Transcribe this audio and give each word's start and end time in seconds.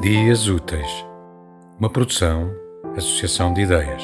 Dias 0.00 0.48
Úteis, 0.48 1.04
uma 1.78 1.90
produção, 1.90 2.50
associação 2.96 3.52
de 3.52 3.60
ideias. 3.60 4.02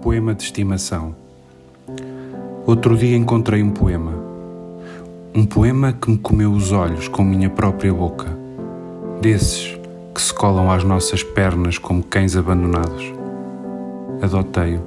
Poema 0.00 0.34
de 0.34 0.44
estimação. 0.44 1.14
Outro 2.66 2.96
dia 2.96 3.14
encontrei 3.18 3.62
um 3.62 3.68
poema. 3.68 4.14
Um 5.34 5.44
poema 5.44 5.92
que 5.92 6.10
me 6.10 6.16
comeu 6.16 6.52
os 6.52 6.72
olhos 6.72 7.06
com 7.06 7.22
minha 7.22 7.50
própria 7.50 7.92
boca. 7.92 8.34
Desses 9.20 9.78
que 10.14 10.22
se 10.22 10.32
colam 10.32 10.70
às 10.70 10.82
nossas 10.82 11.22
pernas 11.22 11.76
como 11.76 12.02
cães 12.02 12.34
abandonados. 12.34 13.12
Adotei-o. 14.22 14.80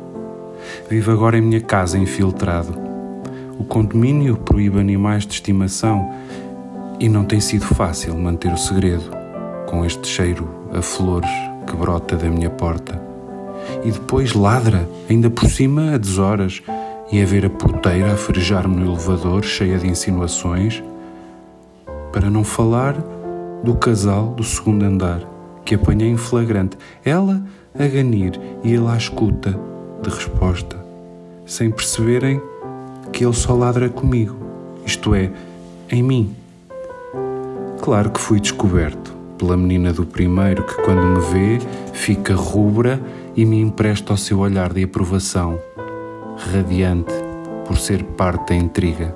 Vivo 0.89 1.11
agora 1.11 1.37
em 1.37 1.41
minha 1.41 1.61
casa 1.61 1.95
infiltrado 1.95 2.84
o 3.59 3.63
condomínio 3.63 4.37
proíbe 4.37 4.79
animais 4.79 5.25
de 5.25 5.33
estimação 5.33 6.13
e 6.99 7.07
não 7.07 7.23
tem 7.23 7.39
sido 7.39 7.65
fácil 7.65 8.15
manter 8.15 8.51
o 8.51 8.57
segredo 8.57 9.11
com 9.67 9.85
este 9.85 10.07
cheiro 10.07 10.47
a 10.73 10.81
flores 10.81 11.29
que 11.67 11.75
brota 11.75 12.15
da 12.15 12.29
minha 12.29 12.49
porta. 12.49 13.01
E 13.83 13.91
depois 13.91 14.33
ladra, 14.33 14.87
ainda 15.09 15.29
por 15.29 15.49
cima, 15.49 15.93
a 15.93 15.97
deshoras, 15.97 16.61
e 17.11 17.21
a 17.21 17.25
ver 17.25 17.45
a 17.45 17.49
puteira 17.49 18.13
a 18.13 18.17
farejar-me 18.17 18.75
no 18.75 18.91
elevador, 18.91 19.43
cheia 19.43 19.77
de 19.77 19.87
insinuações, 19.87 20.83
para 22.11 22.29
não 22.29 22.43
falar 22.43 22.95
do 23.63 23.75
casal 23.75 24.27
do 24.29 24.43
segundo 24.43 24.83
andar, 24.83 25.21
que 25.63 25.75
apanhei 25.75 26.09
em 26.09 26.17
flagrante, 26.17 26.77
ela 27.03 27.41
a 27.77 27.87
ganir 27.87 28.39
e 28.63 28.73
ele 28.73 28.87
à 28.87 28.95
escuta 28.95 29.59
de 30.01 30.09
resposta, 30.09 30.77
sem 31.45 31.69
perceberem 31.69 32.41
que 33.11 33.25
ele 33.25 33.33
só 33.33 33.53
ladra 33.53 33.89
comigo, 33.89 34.35
isto 34.85 35.15
é, 35.15 35.31
em 35.89 36.03
mim. 36.03 36.35
Claro 37.81 38.09
que 38.09 38.19
fui 38.19 38.39
descoberto 38.39 39.13
pela 39.37 39.55
menina 39.55 39.93
do 39.93 40.05
primeiro 40.05 40.63
que, 40.63 40.75
quando 40.81 41.01
me 41.01 41.19
vê, 41.31 41.59
fica 41.93 42.35
rubra 42.35 43.01
e 43.35 43.45
me 43.45 43.59
empresta 43.59 44.13
o 44.13 44.17
seu 44.17 44.39
olhar 44.39 44.73
de 44.73 44.83
aprovação, 44.83 45.59
radiante 46.51 47.13
por 47.65 47.77
ser 47.77 48.03
parte 48.03 48.49
da 48.49 48.55
intriga. 48.55 49.15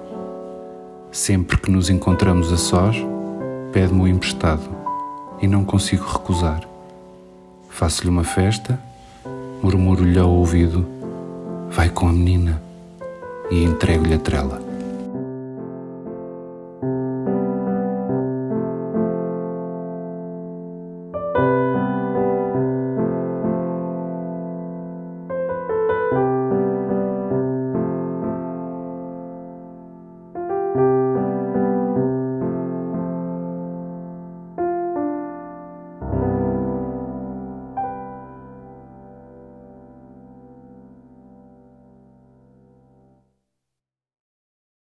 Sempre 1.11 1.57
que 1.57 1.71
nos 1.71 1.89
encontramos 1.89 2.51
a 2.53 2.57
sós, 2.57 2.95
pede-me 3.71 4.01
o 4.01 4.07
emprestado 4.07 4.69
e 5.41 5.47
não 5.47 5.63
consigo 5.63 6.05
recusar. 6.05 6.61
Faço-lhe 7.69 8.09
uma 8.09 8.23
festa, 8.23 8.79
murmuro-lhe 9.63 10.19
ao 10.19 10.29
ouvido: 10.29 10.85
Vai 11.71 11.89
com 11.89 12.07
a 12.07 12.11
menina 12.11 12.68
e 13.51 13.63
entrego-lhe 13.63 14.13
a 14.13 14.19
trela. 14.19 14.68